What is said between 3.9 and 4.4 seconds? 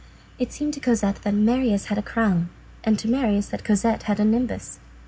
had a